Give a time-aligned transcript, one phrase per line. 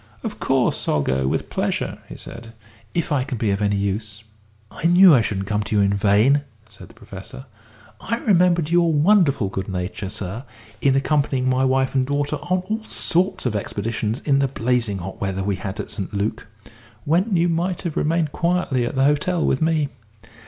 [0.23, 2.53] "Of course I'll go, with pleasure," he said,
[2.95, 4.23] "if I can be of any use."
[4.71, 7.45] "I knew I shouldn't come to you in vain," said the Professor.
[8.01, 10.43] "I remembered your wonderful good nature, sir,
[10.81, 15.21] in accompanying my wife and daughter on all sorts of expeditions in the blazing hot
[15.21, 16.11] weather we had at St.
[16.11, 16.47] Luc
[17.05, 19.89] when you might have remained quietly at the hotel with me.